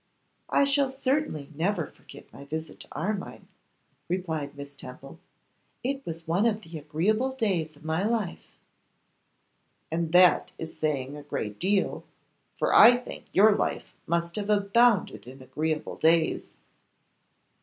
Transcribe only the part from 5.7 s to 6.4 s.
'it was